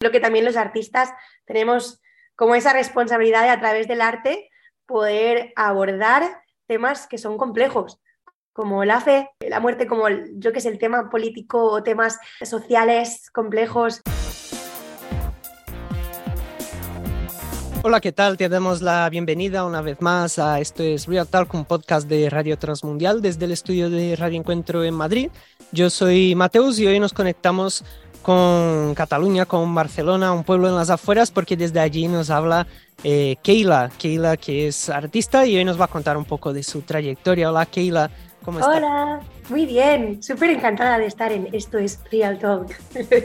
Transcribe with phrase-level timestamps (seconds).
[0.00, 1.10] Creo que también los artistas
[1.44, 2.00] tenemos
[2.36, 4.48] como esa responsabilidad de a través del arte
[4.86, 7.98] poder abordar temas que son complejos,
[8.52, 13.28] como la fe, la muerte, como yo que sé, el tema político o temas sociales
[13.32, 14.00] complejos.
[17.82, 18.36] Hola, ¿qué tal?
[18.36, 22.30] Te damos la bienvenida una vez más a esto es Real Talk, un podcast de
[22.30, 25.30] Radio Transmundial desde el estudio de Radio Encuentro en Madrid.
[25.72, 27.84] Yo soy Mateus y hoy nos conectamos
[28.28, 32.66] con Cataluña, con Barcelona, un pueblo en las afueras, porque desde allí nos habla
[33.02, 36.62] eh, Keila, Keila que es artista y hoy nos va a contar un poco de
[36.62, 37.48] su trayectoria.
[37.48, 38.10] Hola Keila,
[38.44, 38.76] ¿cómo estás?
[38.76, 42.78] Hola, muy bien, súper encantada de estar en Esto es Real Talk.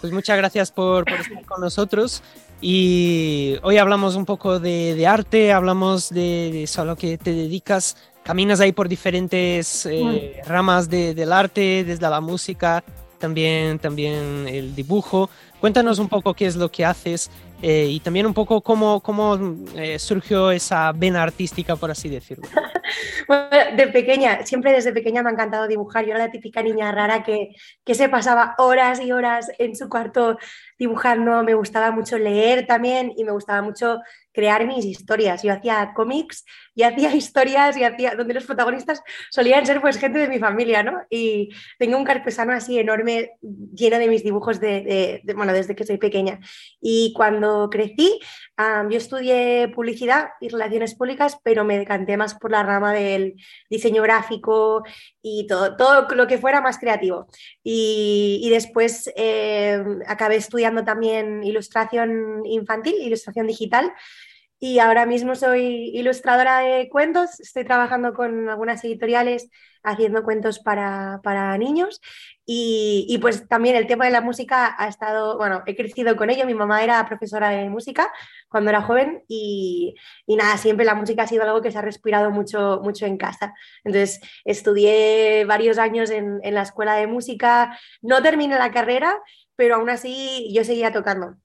[0.00, 2.22] Pues muchas gracias por, estar con nosotros.
[2.60, 7.96] Y hoy hablamos un poco de, arte, hablamos de, eso a lo que te dedicas.
[8.24, 12.82] Caminas ahí por diferentes eh, ramas del arte, desde la música,
[13.20, 15.30] también, también el dibujo.
[15.60, 17.30] Cuéntanos un poco qué es lo que haces
[17.62, 19.38] eh, y también un poco cómo, cómo
[19.76, 22.48] eh, surgió esa vena artística, por así decirlo.
[23.28, 26.04] Bueno, de pequeña, siempre desde pequeña me ha encantado dibujar.
[26.04, 27.50] Yo era la típica niña rara que,
[27.84, 30.38] que se pasaba horas y horas en su cuarto
[30.76, 31.44] dibujando.
[31.44, 34.00] Me gustaba mucho leer también y me gustaba mucho
[34.32, 35.44] crear mis historias.
[35.44, 40.18] Yo hacía cómics y hacía historias y hacía donde los protagonistas solían ser pues gente
[40.18, 41.02] de mi familia, ¿no?
[41.10, 45.98] Y tengo un carpesano así enorme lleno de mis dibujos de, bueno, desde que soy
[45.98, 46.40] pequeña.
[46.80, 48.20] Y cuando crecí,
[48.58, 53.34] yo estudié publicidad y relaciones públicas, pero me decanté más por la rama del
[53.68, 54.82] diseño gráfico
[55.22, 57.26] y todo, todo lo que fuera más creativo.
[57.62, 63.92] Y, después eh, acabé estudiando también ilustración infantil, ilustración digital
[64.60, 69.48] y ahora mismo soy ilustradora de cuentos, estoy trabajando con algunas editoriales
[69.82, 72.00] haciendo cuentos para, niños
[72.44, 76.44] y, pues también el tema de la música ha estado, bueno, he crecido con ello,
[76.44, 78.12] mi mamá era profesora de música
[78.50, 79.94] cuando era joven y,
[80.26, 83.54] nada, siempre la música ha sido algo que se ha respirado mucho, mucho en casa.
[83.82, 89.18] Entonces estudié varios años en, en la escuela de música, no terminé la carrera,
[89.56, 91.36] pero aún así yo seguía tocando.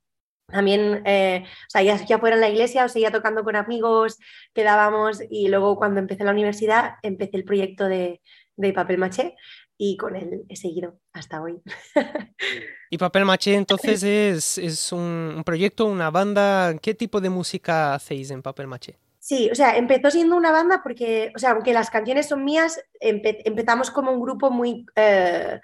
[0.48, 4.20] También, eh, o sea, ya, fuera en la iglesia o seguía tocando con amigos,
[4.54, 8.22] quedábamos y luego cuando empecé la universidad empecé el proyecto de,
[8.74, 9.36] papel maché
[9.78, 11.62] y con él he seguido hasta hoy.
[12.90, 14.04] ¿Y Papel Maché entonces
[14.58, 16.76] es, un, proyecto, una banda?
[16.82, 18.98] ¿Qué tipo de música hacéis en Papel Maché?
[19.20, 22.80] Sí, o sea, empezó siendo una banda porque, o sea, aunque las canciones son mías,
[23.00, 24.86] empezamos como un grupo muy...
[24.96, 25.60] Eh,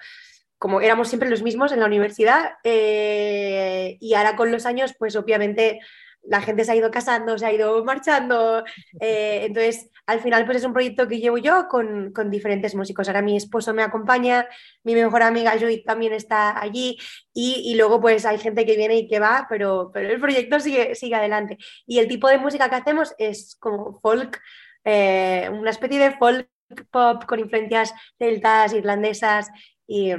[0.62, 5.16] como éramos siempre los mismos en la universidad eh, y ahora con los años, pues
[5.16, 5.80] obviamente
[6.22, 8.64] la gente se ha ido casando, se ha ido marchando,
[9.02, 13.08] eh, entonces al final pues es un proyecto que llevo yo con, diferentes músicos.
[13.08, 14.48] Ahora mi esposo me acompaña,
[14.84, 16.96] mi mejor amiga Judith también está allí
[17.34, 20.94] y, luego pues hay gente que viene y que va, pero, pero el proyecto sigue,
[20.94, 21.58] sigue adelante.
[21.88, 24.40] Y el tipo de música que hacemos es como folk,
[24.84, 26.48] eh, una especie de folk
[26.92, 29.50] pop con influencias celtas, irlandesas
[29.88, 30.14] y...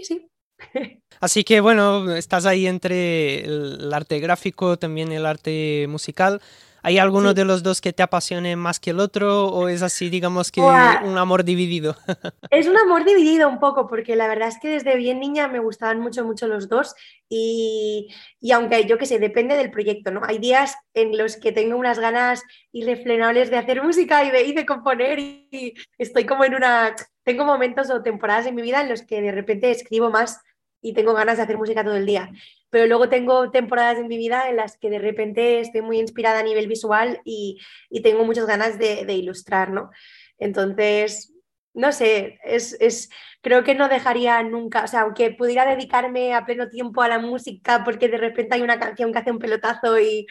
[0.00, 0.28] Sí.
[1.20, 6.40] Así que bueno, estás ahí entre el arte gráfico, también el arte musical.
[6.84, 10.10] ¿Hay alguno de los dos que te apasione más que el otro o es así,
[10.10, 11.96] digamos que un amor dividido?
[12.50, 15.60] Es un amor dividido un poco porque la verdad es que desde bien niña me
[15.60, 16.94] gustaban mucho, mucho los dos
[17.28, 18.08] y,
[18.40, 20.20] y aunque yo que sé, depende del proyecto, ¿no?
[20.24, 24.52] Hay días en los que tengo unas ganas irrefrenables de hacer música y de, y
[24.52, 26.94] de componer y estoy como en una...
[27.24, 30.40] Tengo momentos o temporadas en mi vida en los que de repente escribo más
[30.82, 32.30] y tengo ganas de hacer música todo el día.
[32.72, 36.40] Pero luego tengo temporadas en mi vida en las que de repente estoy muy inspirada
[36.40, 37.60] a nivel visual y,
[38.02, 39.90] tengo muchas ganas de, ilustrar, ¿no?
[40.38, 41.34] Entonces,
[41.74, 43.10] no sé, es, es,
[43.42, 47.18] creo que no dejaría nunca, o sea, aunque pudiera dedicarme a pleno tiempo a la
[47.18, 50.26] música porque de repente hay una canción que hace un pelotazo y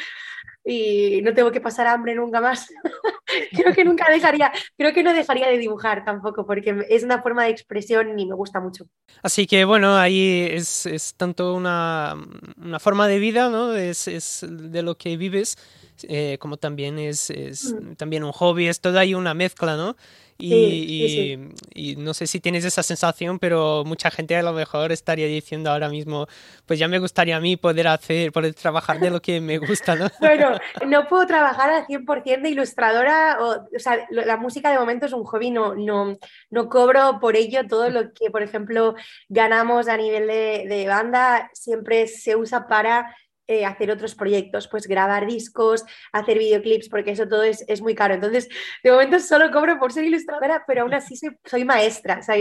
[0.63, 2.67] y no tengo que pasar hambre nunca más.
[3.51, 7.45] creo que nunca dejaría, creo que no dejaría de dibujar tampoco, porque es una forma
[7.45, 8.85] de expresión y me gusta mucho.
[9.21, 12.15] Así que bueno, ahí es, es tanto una,
[12.57, 13.73] una, forma de vida, ¿no?
[13.73, 15.57] Es, es de lo que vives,
[16.03, 17.95] eh, como también es, es mm.
[17.95, 19.95] también un hobby, es toda ahí una mezcla, ¿no?
[20.41, 21.37] Y,
[21.73, 25.71] y, no sé si tienes esa sensación, pero mucha gente a lo mejor estaría diciendo
[25.71, 26.27] ahora mismo,
[26.65, 29.95] pues ya me gustaría a mí poder hacer, poder trabajar de lo que me gusta,
[29.95, 30.07] ¿no?
[30.19, 30.57] bueno,
[30.87, 35.13] no puedo trabajar al 100% de ilustradora, o, o, sea, la música de momento es
[35.13, 36.17] un hobby, no, no,
[36.49, 38.95] no cobro por ello todo lo que, por ejemplo,
[39.29, 43.15] ganamos a nivel de, de banda, siempre se usa para
[43.47, 45.83] eh, hacer otros proyectos, pues grabar discos,
[46.13, 48.13] hacer videoclips, porque eso todo es, es, muy caro.
[48.13, 48.47] Entonces,
[48.83, 52.19] de momento solo cobro por ser ilustradora, pero aún así soy, maestra.
[52.19, 52.35] O sea,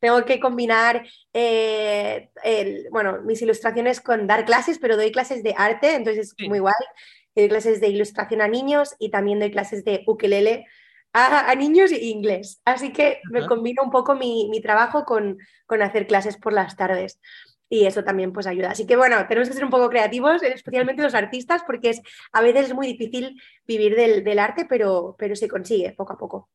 [0.00, 2.30] tengo que combinar, eh,
[2.90, 6.74] bueno, mis ilustraciones con dar clases, pero doy clases de arte, entonces es muy guay.
[7.34, 10.66] Doy clases de ilustración a niños y también doy clases de ukelele
[11.12, 12.60] a, niños e inglés.
[12.64, 16.76] Así que me combino un poco mi, mi trabajo con, con hacer clases por las
[16.76, 17.20] tardes
[17.68, 18.70] y eso también pues ayuda.
[18.70, 22.02] Así que bueno, tenemos que ser un poco creativos, especialmente los artistas, porque es,
[22.32, 26.48] a veces es muy difícil vivir del, arte, pero, pero se consigue poco a poco.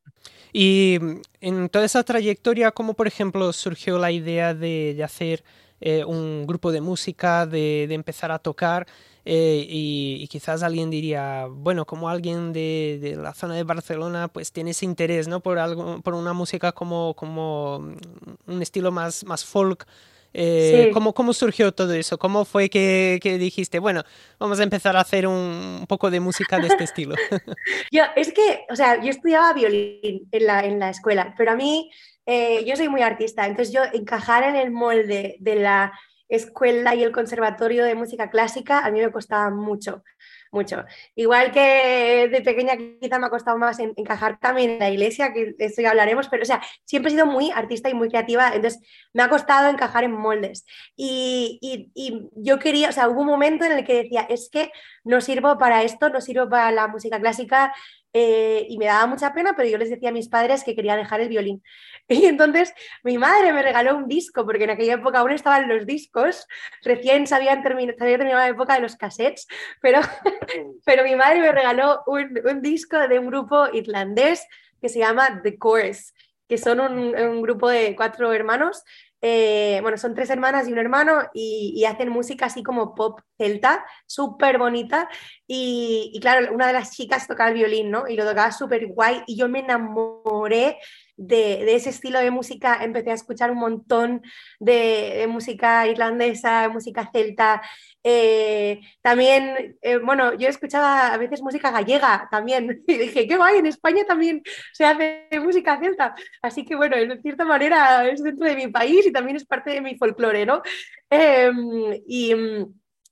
[0.54, 1.00] Y
[1.40, 5.44] en toda esa trayectoria, ¿cómo por ejemplo surgió la idea de, hacer
[5.80, 8.88] eh, un grupo de música, de, empezar a tocar?
[9.24, 14.72] Eh, y, quizás alguien diría, bueno, como alguien de, la zona de Barcelona, pues tiene
[14.72, 15.42] ese interés, ¿no?
[15.42, 19.86] Por, algo, por una música como, como un estilo más, más folk,
[20.34, 22.18] eh, ¿cómo, surgió todo eso?
[22.18, 24.04] ¿Cómo fue que, dijiste, bueno,
[24.40, 27.16] vamos a empezar a hacer un, poco de música de este estilo?
[27.92, 31.56] yo, es que, o sea, yo estudiaba violín en la, en la escuela, pero a
[31.56, 31.92] mí,
[32.26, 35.94] eh, yo soy muy artista, entonces yo encajar en el molde de la
[36.30, 40.04] escuela y el conservatorio de música clásica a mí me costaba mucho
[40.52, 40.84] mucho.
[41.16, 45.54] Igual que de pequeña quizá me ha costado más encajar también en la iglesia, que
[45.58, 48.52] de esto ya hablaremos, pero o sea, siempre he sido muy artista y muy creativa,
[48.54, 48.82] entonces
[49.14, 50.66] me ha costado encajar en moldes.
[50.96, 54.50] Y, y, y yo quería, o sea, hubo un momento en el que decía, es
[54.52, 54.72] que
[55.04, 57.74] no sirvo para esto, no sirvo para la música clásica,
[58.14, 60.96] eh, y me daba mucha pena, pero yo les decía a mis padres que quería
[60.96, 61.64] dejar el violín.
[62.10, 62.74] Y entonces
[63.04, 66.46] mi madre me regaló un disco, porque en aquella época aún estaban los discos,
[66.84, 69.48] recién se, habían terminado, se había terminado la época de los cassettes,
[69.82, 70.02] pero,
[70.86, 74.46] pero mi madre me regaló un, un, disco de un grupo irlandés
[74.82, 76.14] que se llama The Chorus,
[76.50, 78.84] que son un, un grupo de cuatro hermanos
[79.22, 83.86] eh, bueno, son tres hermanas y un hermano y, hacen música así como pop celta,
[84.06, 85.08] súper bonita.
[85.48, 88.08] Y, y, claro, una de las chicas tocaba el violín, ¿no?
[88.08, 90.78] Y lo tocaba súper guay y yo me enamoré
[91.18, 94.22] de, ese estilo de música empecé a escuchar un montón
[94.60, 97.62] de, música irlandesa, música celta.
[98.04, 102.84] Eh, también, eh, bueno, yo escuchaba a veces música gallega también.
[102.88, 104.44] Y dije, qué guay, en España también
[104.74, 106.16] se hace música celta.
[106.42, 109.72] Así que, bueno, de cierta manera es dentro de mi país y también es parte
[109.72, 110.62] de mi folclore, ¿no?
[111.10, 112.34] Em, y,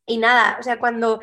[0.06, 1.20] y nada, o sea, cuando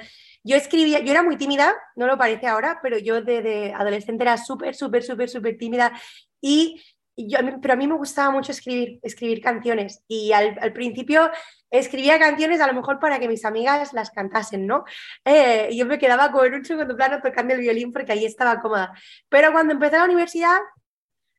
[0.47, 4.37] yo escribía, yo era muy tímida, no lo parece ahora, pero yo desde adolescente era
[4.39, 5.93] súper, súper, súper, súper tímida
[6.41, 6.83] y
[7.17, 11.31] yo, pero a mí me gustaba mucho escribir, escribir canciones y al, principio
[11.71, 14.85] escribía canciones a lo mejor para que mis amigas las cantasen, ¿no?
[15.25, 18.93] Eh, yo me quedaba con un segundo plano tocando el violín porque ahí estaba cómoda.
[19.29, 20.59] Pero cuando empecé la universidad,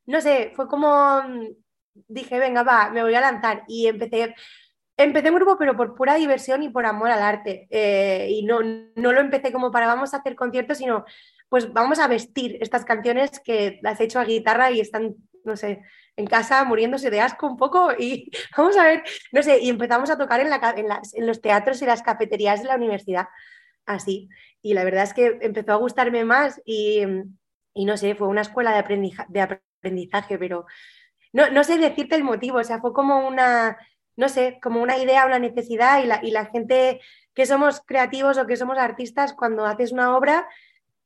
[0.06, 1.22] no sé, fue como,
[2.08, 4.34] dije, venga, va, me voy a lanzar y empecé
[5.00, 7.68] Empecé un grupo, pero por pura diversión y por amor al arte.
[7.70, 8.58] Eh, y no,
[8.96, 11.04] no lo empecé como para vamos a hacer conciertos, sino
[11.48, 15.56] pues vamos a vestir estas canciones que las he hecho a guitarra y están, no
[15.56, 15.82] sé,
[16.16, 19.02] en casa muriéndose de asco un poco y vamos a ver,
[19.32, 22.68] no sé, y empezamos a tocar en, la, en, los teatros y las cafeterías de
[22.68, 23.28] la universidad,
[23.86, 24.28] así.
[24.62, 27.02] Y la verdad es que empezó a gustarme más y,
[27.74, 30.66] y no sé, fue una escuela de, aprendizaje, de aprendizaje pero
[31.32, 33.78] no, no sé decirte el motivo, o sea, fue como una
[34.18, 37.00] no sé, como una idea, una necesidad y la, y la gente
[37.34, 40.48] que somos creativos o que somos artistas, cuando haces una obra,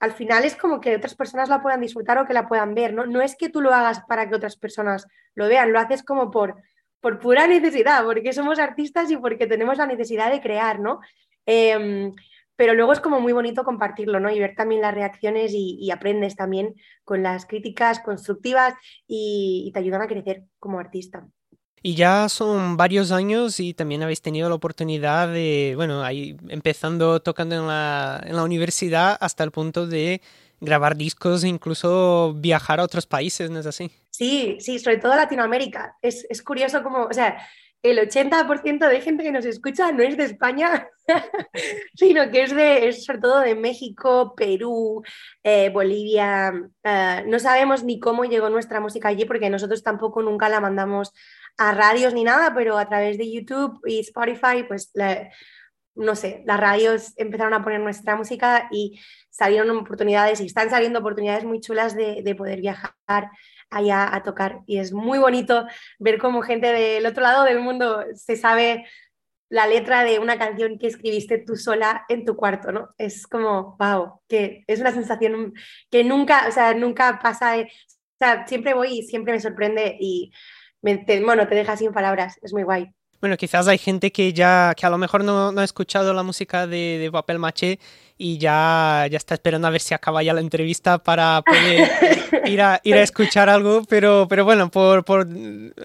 [0.02, 2.93] al final es como que otras personas la puedan disfrutar o que la puedan ver,
[2.93, 3.06] ¿no?
[3.06, 5.06] No es que tú lo hagas para que otras personas
[5.37, 6.56] lo vean, lo haces como por,
[7.00, 10.99] por pura necesidad, porque somos artistas y porque tenemos la necesidad de crear, ¿no?
[11.46, 12.12] Em,
[12.56, 14.29] pero luego es como muy bonito compartirlo, ¿no?
[14.29, 16.74] Y ver también las reacciones y, aprendes también
[17.05, 18.74] con las críticas constructivas
[19.06, 21.29] y te ayudan a crecer como artista.
[21.82, 27.20] Y ya son varios años y también habéis tenido la oportunidad de, bueno, ahí empezando
[27.20, 30.20] tocando en la, en la universidad hasta el punto de
[30.60, 33.91] grabar discos e incluso viajar a otros países, ¿no es así?
[34.10, 35.96] Sí, sí, sobre todo Latinoamérica.
[36.01, 37.36] Es, es curioso como, o sea,
[37.82, 40.89] el 80% de gente que nos escucha no es de España,
[41.96, 45.03] sino que es, de, es sobre todo de México, Perú,
[45.43, 46.53] eh, Bolivia.
[46.84, 51.12] Eh, no sabemos ni cómo llegó nuestra música allí porque nosotros tampoco nunca la mandamos
[51.59, 54.93] a radios ni nada, pero a través de YouTube y Spotify, pues
[55.94, 61.01] no sé, las radios empezaron a poner nuestra música y salieron oportunidades y están saliendo
[61.01, 62.94] oportunidades muy chulas de, de poder viajar
[63.71, 64.61] allá a tocar.
[64.67, 65.67] Y es muy bonito
[65.99, 68.87] ver cómo gente del otro lado del mundo se sabe
[69.53, 72.94] la letra de una canción que escribiste tú sola en tu cuarto, ¿no?
[72.97, 75.53] Es como, wow, que es una sensación
[75.91, 77.67] que nunca, o sea, nunca pasa, o
[78.19, 80.32] sea, siempre voy y siempre me sorprende y
[80.82, 82.93] bueno, te deja sin palabras, es muy guay.
[83.22, 86.67] Bueno, quizás hay gente que ya, que a lo mejor no, ha escuchado la música
[86.67, 87.79] de, de, Papel Maché
[88.19, 91.89] y ya, ya está esperando a ver si acaba ya la entrevista para poder
[92.46, 95.29] ir a, ir a escuchar algo, pero, pero bueno, por, por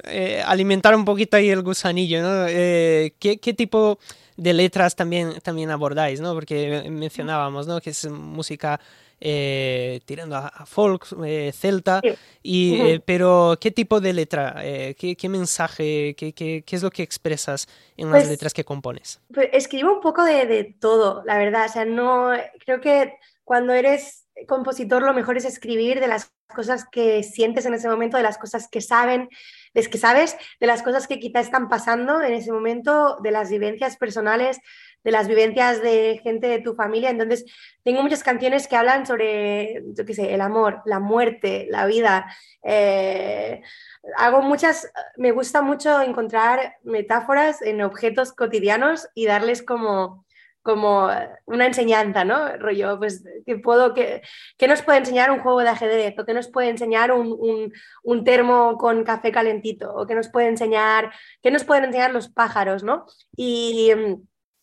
[0.05, 2.47] eh, alimentar un poquito ahí el gusanillo, ¿no?
[2.47, 3.99] Eh, ¿qué, ¿qué, tipo
[4.35, 6.33] de letras también, también abordáis, ¿no?
[6.33, 7.79] Porque mencionábamos, ¿no?
[7.81, 8.79] Que es música
[9.19, 12.01] eh, tirando a, folk, eh, celta,
[12.43, 14.55] y, eh, pero ¿qué tipo de letra,
[14.97, 18.63] qué, qué, mensaje, qué, qué, qué, es lo que expresas en las pues letras que
[18.63, 19.19] compones?
[19.33, 22.31] Pues escribo un poco de, de, todo, la verdad, o sea, no,
[22.65, 27.73] creo que cuando eres compositor lo mejor es escribir de las cosas que sientes en
[27.73, 29.29] ese momento, de las cosas que saben,
[29.73, 33.49] de que sabes, de las cosas que quizá están pasando en ese momento, de las
[33.49, 34.59] vivencias personales,
[35.07, 37.09] de las vivencias de gente de tu familia.
[37.09, 37.45] Entonces,
[37.81, 42.25] tengo muchas canciones que hablan sobre, yo qué sé, el amor, la muerte, la vida.
[42.61, 43.61] Eh,
[44.17, 50.25] hago muchas, me gusta mucho encontrar metáforas en objetos cotidianos y darles como
[50.61, 51.09] como
[51.45, 52.57] una enseñanza, ¿no?
[52.57, 56.19] Rollo, pues, ¿qué, puedo, qué nos puede enseñar un juego de ajedrez?
[56.19, 57.71] ¿O qué nos puede enseñar un,
[58.03, 59.93] un, termo con café calentito?
[59.95, 63.05] ¿O qué nos puede enseñar, qué nos pueden enseñar los pájaros, ¿no?
[63.37, 63.93] Y,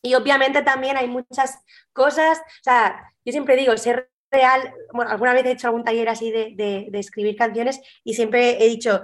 [0.04, 1.58] y obviamente también hay muchas
[1.94, 6.10] cosas, o sea, yo siempre digo, ser real, bueno, alguna vez he hecho algún taller
[6.10, 6.54] así de,
[6.90, 9.02] de, escribir canciones y siempre he dicho,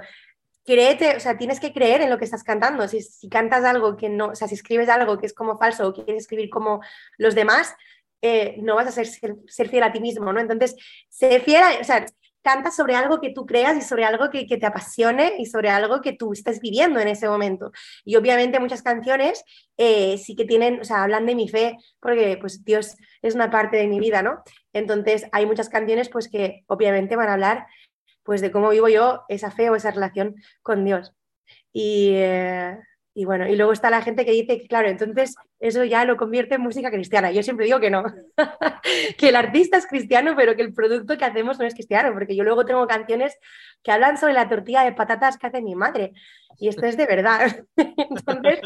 [0.63, 2.87] créete, o sea, tienes que creer en lo que estás cantando.
[2.87, 5.89] Si, si, cantas algo que no, o sea, si escribes algo que es como falso
[5.89, 6.83] o quieres escribir como
[7.17, 7.75] los demás,
[8.21, 10.41] eh, no vas a ser, ser, fiel a ti mismo, ¿no?
[10.41, 10.77] Entonces,
[11.09, 12.05] sé fiel, o sea,
[12.43, 16.01] canta sobre algo que tú creas y sobre algo que, te apasione y sobre algo
[16.01, 17.73] que tú estés viviendo en ese momento.
[18.05, 19.45] Y obviamente muchas canciones
[19.77, 23.51] eh, sí que tienen, o sea, hablan de mi fe, porque pues Dios es una
[23.51, 24.43] parte de mi vida, ¿no?
[24.73, 27.67] Entonces hay muchas canciones pues que obviamente van a hablar
[28.23, 31.13] pues de cómo vivo yo esa fe o esa relación con Dios.
[31.73, 32.79] Y, eh,
[33.15, 36.55] y bueno, y luego está la gente que dice claro, entonces eso ya lo convierte
[36.55, 37.31] en música cristiana.
[37.31, 38.03] Yo siempre digo que no,
[39.19, 42.35] que el artista es cristiano, pero que el producto que hacemos no es cristiano, porque
[42.35, 43.37] yo luego tengo canciones
[43.83, 46.13] que hablan sobre la tortilla de patatas que hace mi madre.
[46.59, 47.65] Y esto es de verdad.
[47.77, 48.61] entonces,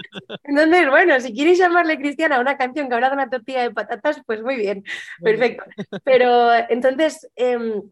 [0.44, 3.72] entonces, bueno, si quieres llamarle cristiana a una canción que habla de una tortilla de
[3.72, 4.84] patatas, pues muy bien,
[5.20, 5.64] perfecto.
[6.04, 7.28] Pero entonces...
[7.36, 7.82] Eh,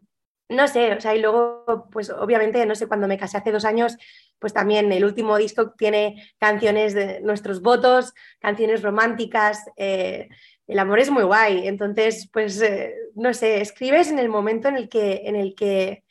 [0.49, 3.65] no sé, o sea, y luego, pues obviamente, no sé, cuando me casé hace dos
[3.65, 3.97] años,
[4.39, 10.29] pues también el último disco tiene canciones de nuestros votos, canciones románticas, eh,
[10.67, 14.77] el amor es muy guay, entonces, pues, eh, no sé, escribes en el momento en
[14.77, 16.03] el que, en el que,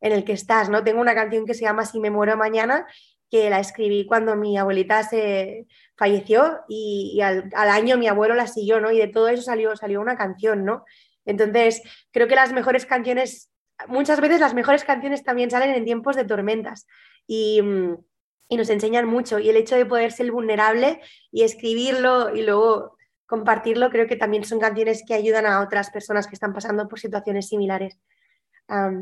[0.00, 0.82] en el que estás, ¿no?
[0.82, 2.86] Tengo una canción que se llama Si me muero mañana,
[3.30, 5.66] que la escribí cuando mi abuelita se
[5.96, 8.90] falleció y, al, al, año mi abuelo la siguió, ¿no?
[8.90, 10.84] Y de todo eso salió, salió una canción, ¿no?
[11.24, 13.50] Entonces, creo que las mejores canciones
[13.88, 16.86] muchas veces las mejores canciones también salen en tiempos de tormentas
[17.26, 17.96] y, mm,
[18.48, 19.38] y, nos enseñan mucho.
[19.38, 22.96] Y el hecho de poder ser vulnerable y escribirlo y luego
[23.26, 26.98] compartirlo, creo que también son canciones que ayudan a otras personas que están pasando por
[26.98, 27.98] situaciones similares.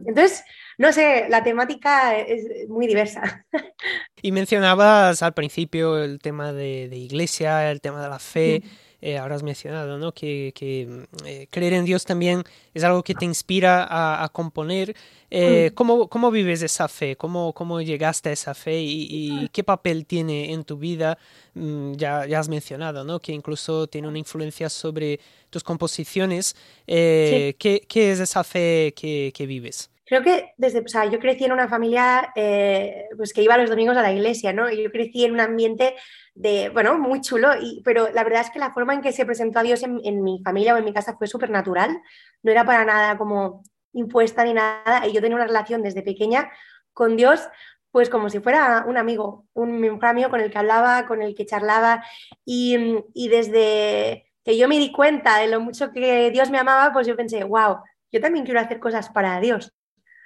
[0.06, 0.44] entonces,
[0.78, 3.46] no sé, la temática es muy diversa.
[4.20, 8.64] Y mencionabas al principio el tema de, de iglesia, el tema de la fe.
[9.00, 10.12] Eh, ahora has mencionado, ¿no?
[10.12, 10.52] que,
[10.88, 12.42] mm, eh, creer en Dios también
[12.74, 14.96] es algo que te inspira a, componer.
[15.30, 15.74] Eh, mm.
[15.74, 17.14] ¿cómo, ¿cómo, vives esa fe?
[17.14, 19.48] ¿Cómo, ¿Cómo, llegaste a esa fe y, ah.
[19.52, 21.16] qué papel tiene en tu vida?
[21.54, 23.20] Mm, ya, ya, has mencionado ¿no?
[23.20, 26.56] que incluso tiene una influencia sobre tus composiciones.
[26.86, 29.90] ¿qué, ¿qué, es esa fe que, que vives?
[30.08, 33.68] creo que desde, o sea, yo crecí en una familia eh, pues que iba los
[33.68, 34.70] domingos a la iglesia, ¿no?
[34.70, 35.94] Y yo crecí en un ambiente
[36.38, 39.26] de, bueno, muy chulo, y, pero la verdad es que la forma en que se
[39.26, 42.00] presentó a Dios en, mi familia o en mi casa fue súper natural,
[42.44, 46.48] no era para nada como impuesta ni nada, y yo tenía una relación desde pequeña
[46.92, 47.48] con Dios,
[47.90, 51.34] pues como si fuera un amigo, un mejor amigo con el que hablaba, con el
[51.34, 52.04] que charlaba,
[52.44, 52.76] y,
[53.14, 57.08] y desde que yo me di cuenta de lo mucho que Dios me amaba, pues
[57.08, 57.78] yo pensé, wow,
[58.12, 59.74] yo también quiero hacer cosas para Dios.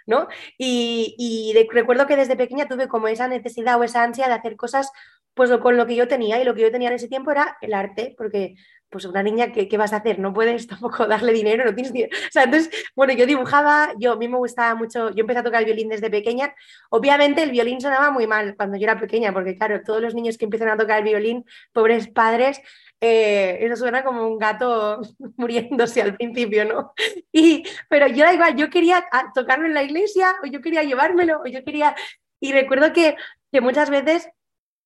[0.07, 0.29] ¿no?
[0.59, 4.91] Y, recuerdo que desde pequeña tuve como esa necesidad o esa ansia de hacer cosas
[5.35, 7.57] pues con lo que yo tenía y lo que yo tenía en ese tiempo era
[7.61, 8.55] el arte, porque
[8.93, 10.19] pues una niña, ¿qué, vas a hacer?
[10.19, 12.15] No puedes tampoco darle dinero, no tienes dinero.
[12.15, 15.43] O sea, entonces, bueno, yo dibujaba, yo a mí me gustaba mucho, yo empecé a
[15.43, 16.55] tocar el violín desde pequeña.
[16.91, 20.37] Obviamente el violín sonaba muy mal cuando yo era pequeña, porque claro, todos los niños
[20.37, 22.61] que empiezan a tocar el violín, pobres padres,
[23.01, 25.01] eh, eso suena como un gato
[25.37, 26.93] muriéndose al principio, ¿no?
[27.33, 31.41] Y, pero yo da igual, yo quería tocarlo en la iglesia, o yo quería llevármelo,
[31.41, 31.97] o yo quería...
[32.41, 33.17] Y recuerdo que,
[33.53, 34.29] que muchas veces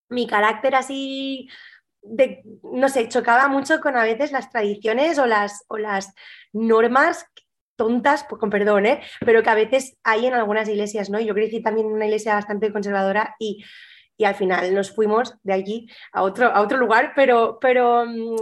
[0.09, 1.49] mi carácter así
[2.01, 6.13] de, no sé, chocaba mucho con a veces las tradiciones o las, o las
[6.53, 7.25] normas
[7.75, 9.01] tontas, pues, con perdón, ¿eh?
[9.19, 11.19] pero que a veces hay en algunas iglesias, ¿no?
[11.19, 13.63] Yo crecí también en una iglesia bastante conservadora y,
[14.17, 18.35] y al final nos fuimos de allí a otro, a otro lugar, pero, pero mm,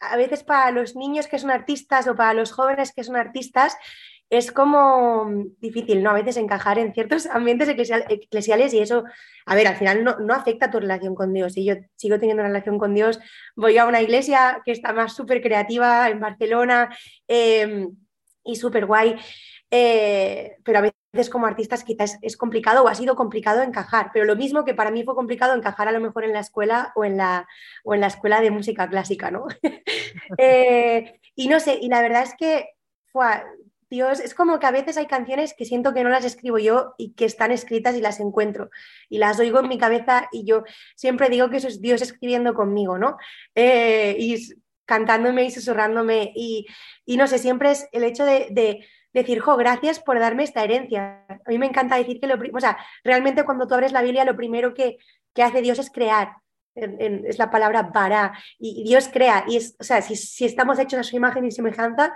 [0.00, 3.76] a veces para los niños que son artistas o para los jóvenes que son artistas
[4.30, 6.10] es como difícil, ¿no?
[6.10, 9.04] A veces encajar en ciertos ambientes eclesiales y eso,
[9.44, 11.54] a ver, al final no, no afecta tu relación con Dios.
[11.54, 13.18] Si yo sigo teniendo una relación con Dios,
[13.56, 16.96] voy a una iglesia que está más súper creativa en Barcelona
[17.26, 17.96] em,
[18.44, 19.16] y súper guay,
[19.70, 24.24] eh, pero a veces como artistas quizás es complicado o ha sido complicado encajar, pero
[24.24, 27.04] lo mismo que para mí fue complicado encajar a lo mejor en la escuela o
[27.04, 27.48] en la,
[27.84, 29.46] o en la escuela de música clásica, ¿no?
[30.38, 32.70] Eh, y no sé, y la verdad es que
[33.12, 33.26] fue,
[33.90, 36.94] Dios, es como que a veces hay canciones que siento que no las escribo yo
[36.96, 38.70] y que están escritas y las encuentro
[39.08, 40.62] y las oigo en mi cabeza y yo
[40.94, 43.16] siempre digo que eso es Dios escribiendo conmigo, ¿no?
[43.56, 44.36] Eh, y
[44.84, 46.66] cantándome y susurrándome y,
[47.06, 51.24] no sé, siempre es el hecho de, decir, jo, gracias por darme esta herencia.
[51.28, 54.24] A mí me encanta decir que lo, o sea, realmente cuando tú abres la Biblia
[54.24, 54.98] lo primero que,
[55.42, 56.36] hace Dios es crear.
[56.74, 61.00] es la palabra para y Dios crea y es, o sea, si, si estamos hechos
[61.00, 62.14] a su imagen y semejanza,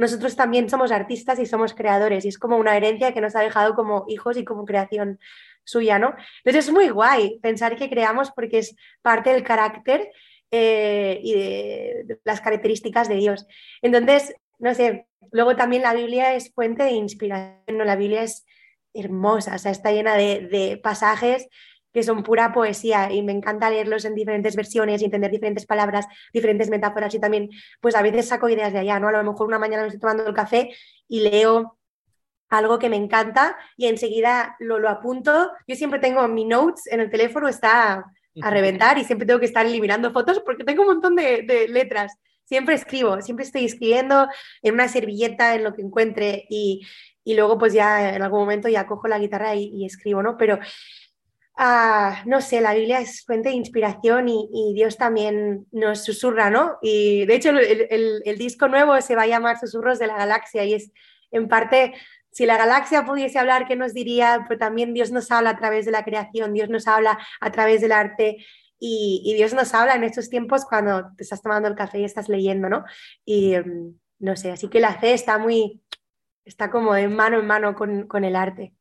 [0.00, 3.40] nosotros también somos artistas y somos creadores y es como una herencia que nos ha
[3.40, 5.20] dejado como hijos y como creación
[5.62, 6.14] suya, ¿no?
[6.38, 10.10] Entonces es muy guay pensar que creamos porque es parte del carácter
[10.50, 13.46] eh, y de, las características de Dios.
[13.82, 17.84] Entonces, no sé, luego también la Biblia es fuente de inspiración, ¿no?
[17.84, 18.46] La Biblia es
[18.94, 21.46] hermosa, o sea, está llena de, de pasajes
[21.92, 26.06] que son pura poesía y me encanta leerlos en diferentes versiones y entender diferentes palabras,
[26.32, 29.08] diferentes metáforas y también, pues a veces saco ideas de allá, ¿no?
[29.08, 30.70] A lo mejor una mañana me estoy tomando el café
[31.08, 31.78] y leo
[32.48, 35.52] algo que me encanta y enseguida lo, lo apunto.
[35.66, 38.04] Yo siempre tengo mi notes en el teléfono, está
[38.42, 42.16] a reventar y siempre tengo que estar eliminando fotos porque tengo un montón de, letras.
[42.44, 44.28] Siempre escribo, siempre estoy escribiendo
[44.62, 46.84] en una servilleta, en lo que encuentre y,
[47.22, 50.36] y luego pues ya en algún momento ya cojo la guitarra y, y escribo, ¿no?
[50.36, 50.58] Pero
[51.56, 56.78] Ah, no sé, la Biblia es fuente de inspiración y, Dios también nos susurra, ¿no?
[56.80, 60.74] Y de hecho el, disco nuevo se va a llamar Susurros de la Galaxia y
[60.74, 60.92] es
[61.30, 61.94] en parte,
[62.30, 64.44] si la galaxia pudiese hablar, ¿qué nos diría?
[64.48, 67.80] Pero también Dios nos habla a través de la creación, Dios nos habla a través
[67.80, 68.38] del arte
[68.78, 72.28] y, Dios nos habla en estos tiempos cuando te estás tomando el café y estás
[72.28, 72.84] leyendo, ¿no?
[73.24, 75.82] Y mm, no sé, así que la fe está muy,
[76.44, 78.72] está como de mano en mano con el arte.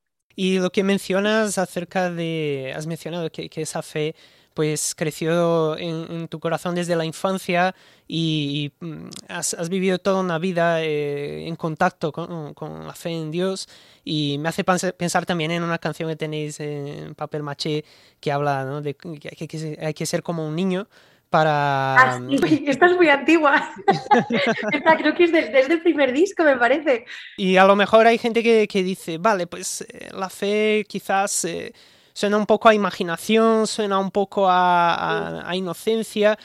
[0.42, 4.16] Y lo que mencionas acerca de, has mencionado que, esa fe
[4.54, 7.76] pues creció en, tu corazón desde la infancia
[8.08, 13.68] y, mm, has, vivido toda una vida eh, en contacto con, la fe en Dios.
[14.06, 17.84] Y me hace pensar también en una canción que tenéis en papel maché
[18.22, 20.88] que habla de que hay que ser como un niño
[21.30, 21.96] para...
[21.96, 22.34] Ah, mm,
[22.68, 23.72] esta es muy antigua.
[24.72, 27.06] esta creo que es desde el primer disco, me parece.
[27.38, 31.46] Y a lo mejor hay gente que, que dice, vale, pues eh, la fe quizás
[31.46, 31.74] eh,
[32.14, 36.38] suena un poco a imaginación, suena un poco a, a, inocencia,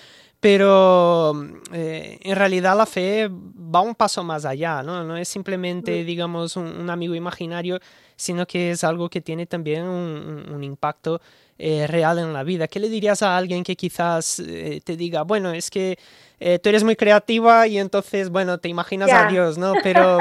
[0.45, 1.33] pero
[1.73, 5.03] eh, en realidad la fe va un paso más allá, ¿no?
[5.03, 6.07] No es simplemente, mm.
[6.07, 7.81] digamos, un, amigo imaginario,
[8.15, 11.23] sino que es algo que tiene también un, un impacto
[11.57, 12.69] eh, real en la vida.
[12.69, 15.99] ¿Qué le dirías a alguien que quizás eh, te diga, bueno, es que
[16.39, 19.73] eh, tú eres muy creativa y entonces, bueno, te imaginas a Dios, ¿no?
[19.83, 20.19] Pero,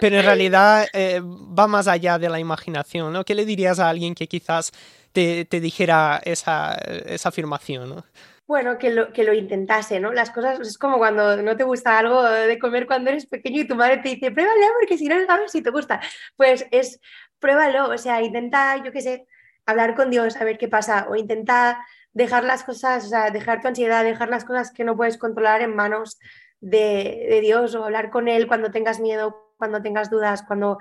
[0.00, 0.88] pero en realidad
[1.56, 3.24] va más allá de la imaginación, ¿no?
[3.24, 4.72] ¿Qué le dirías a alguien que quizás
[5.12, 8.04] te, te dijera esa, esa afirmación, ¿no?
[8.50, 10.12] Bueno, que lo, que lo intentase, ¿no?
[10.12, 13.68] Las cosas es como cuando no te gusta algo de comer cuando eres pequeño y
[13.68, 16.00] tu madre te dice, pruébalo porque si no sabes si te gusta.
[16.34, 17.00] Pues es,
[17.38, 19.28] pruébalo, o sea, intenta, yo qué sé,
[19.66, 21.76] hablar con Dios, a ver qué pasa, o intentar
[22.12, 25.62] dejar las cosas, o sea, dejar tu ansiedad, dejar las cosas que no puedes controlar
[25.62, 26.18] en manos
[26.60, 30.78] de, Dios, o hablar con Él cuando tengas miedo, cuando tengas dudas, cuando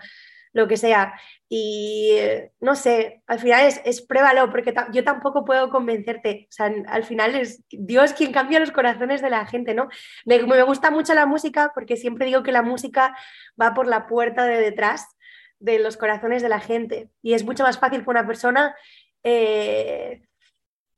[0.54, 1.14] lo que sea.
[1.48, 2.18] Y
[2.60, 6.48] no sé, al final es, pruébalo, porque yo tampoco puedo convencerte.
[6.50, 9.90] O sea, al final es Dios quien cambia los corazones de la gente, ¿no?
[10.26, 13.16] Me, me gusta mucho la música porque siempre digo que la música
[13.60, 15.08] va por la puerta de detrás
[15.60, 17.10] de los corazones de la gente.
[17.22, 18.76] Y es mucho más fácil que una persona
[19.24, 20.22] eh,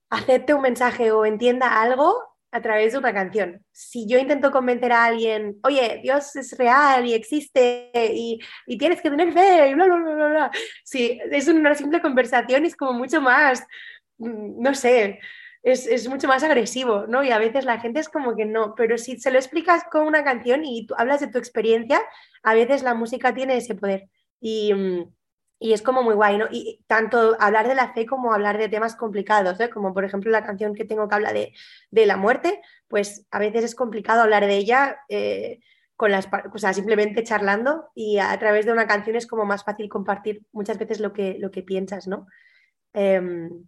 [0.09, 3.63] acepte un mensaje o entienda algo a través de una canción.
[3.71, 8.39] Si yo intento convencer a alguien, oye, Dios es real y existe y,
[8.77, 10.51] tienes que tener fe y bla, bla, bla, bla,
[10.83, 13.65] Si es una simple conversación, es como mucho más,
[14.17, 15.19] mm, no sé,
[15.63, 17.23] es, es, mucho más agresivo, ¿no?
[17.23, 20.07] Y a veces la gente es como que no, pero si se lo explicas con
[20.07, 22.01] una canción y tú hablas de tu experiencia,
[22.43, 24.09] a veces la música tiene ese poder.
[24.41, 25.03] Mm,
[25.61, 26.47] y, es como muy guay, ¿no?
[26.51, 29.69] Y tanto hablar de la fe como hablar de temas complicados, ¿eh?
[29.69, 31.53] como por ejemplo la canción que tengo que habla de,
[31.91, 35.59] la muerte, pues a veces es complicado hablar de ella eh,
[35.95, 39.63] con las, o sea, simplemente charlando y a, través de una canción es como más
[39.63, 42.25] fácil compartir muchas veces lo que, lo que piensas, ¿no?
[42.93, 43.67] Em,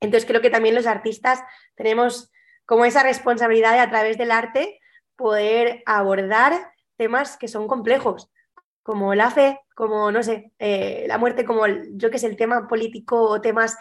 [0.00, 1.42] Entonces creo que también los artistas
[1.74, 2.32] tenemos
[2.64, 4.80] como esa responsabilidad de a través del arte
[5.16, 8.30] poder abordar temas que son complejos,
[8.86, 12.68] como la fe, como, no sé, eh, la muerte, como yo que sé, el tema
[12.68, 13.76] político o temas,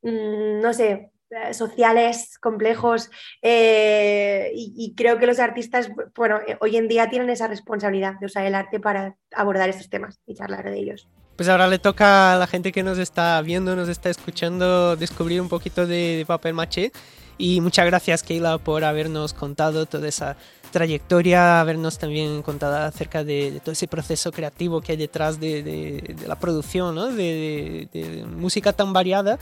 [0.00, 3.10] mm, no sé, eh, sociales complejos
[3.42, 8.46] eh, y, creo que los artistas, bueno, hoy en día tienen esa responsabilidad de usar
[8.46, 11.06] el arte para abordar estos temas y charlar de ellos.
[11.36, 15.42] Pues ahora le toca a la gente que nos está viendo, nos está escuchando, descubrir
[15.42, 16.92] un poquito de, papel maché.
[17.38, 20.36] Y muchas gracias, Keila, por habernos contado toda esa
[20.70, 26.38] trayectoria, habernos también contado acerca de, todo ese proceso creativo que hay detrás de, la
[26.38, 27.06] producción, ¿no?
[27.06, 29.38] de, música tan variada.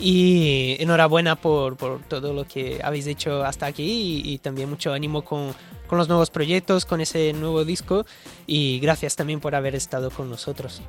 [0.00, 5.22] Y enhorabuena por, por, todo lo que habéis hecho hasta aquí y, también mucho ánimo
[5.22, 5.54] con,
[5.86, 8.04] con los nuevos proyectos, con ese nuevo disco.
[8.46, 10.82] Y gracias también por haber estado con nosotros.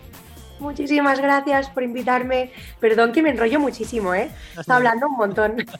[0.59, 2.51] Muchísimas gracias por invitarme.
[2.79, 4.29] Perdón que me enrollo muchísimo, ¿eh?
[4.57, 5.55] Está hablando un montón.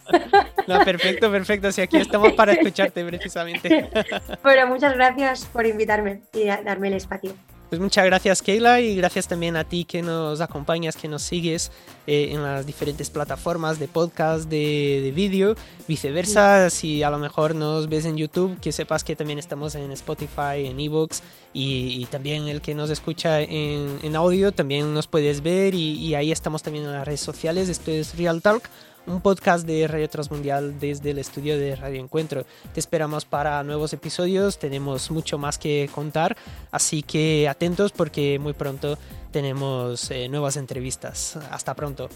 [0.68, 1.72] No, perfecto, perfecto.
[1.72, 3.88] Si aquí estamos para escucharte precisamente.
[4.42, 7.34] Pero muchas gracias por invitarme y darme el espacio.
[7.70, 11.72] Pues muchas gracias Keila y gracias también a ti que nos acompañas, que nos sigues
[12.06, 15.56] eh, en las diferentes plataformas de podcast, de, de vídeo,
[15.88, 19.92] viceversa, si a lo mejor nos ves en YouTube, que sepas que también estamos en
[19.92, 21.24] Spotify, en Evox
[21.54, 26.14] y, también el que nos escucha en, en audio también nos puedes ver y, y
[26.14, 28.70] ahí estamos también en las redes sociales, esto es Real Talk
[29.08, 32.46] un podcast de Radio Transmundial desde el estudio de Radio Encuentro.
[32.74, 36.36] Te esperamos para nuevos episodios, tenemos mucho más que contar,
[36.72, 38.98] así que atentos porque muy pronto
[39.32, 41.38] tenemos eh, nuevas entrevistas.
[41.52, 42.10] Hasta pronto.